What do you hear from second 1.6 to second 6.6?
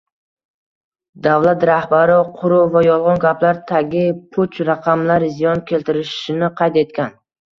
rahbari quruq va yolg‘on gaplar, tagi puch raqamlar ziyon keltirishini